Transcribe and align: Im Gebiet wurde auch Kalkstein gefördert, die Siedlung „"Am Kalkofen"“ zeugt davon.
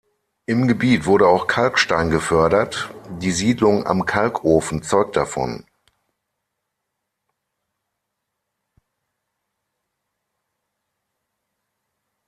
Im 0.47 0.67
Gebiet 0.67 1.05
wurde 1.05 1.27
auch 1.27 1.45
Kalkstein 1.45 2.09
gefördert, 2.09 2.89
die 3.19 3.31
Siedlung 3.31 3.85
„"Am 3.85 4.07
Kalkofen"“ 4.07 4.81
zeugt 4.81 5.15
davon. 5.15 5.63